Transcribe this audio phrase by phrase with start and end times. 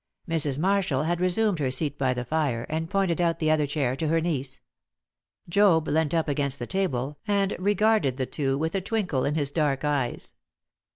[0.27, 0.57] Mrs.
[0.57, 4.07] Marshall had resumed her seat by the fire, and pointed out the other chair to
[4.07, 4.59] her niece.
[5.47, 9.51] Job leant up against the table, and regarded the two with a twinkle in his
[9.51, 10.33] dark eyes.